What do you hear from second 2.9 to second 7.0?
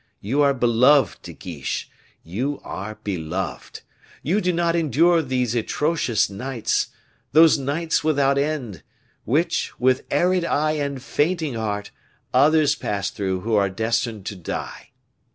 beloved! You do not endure those atrocious nights,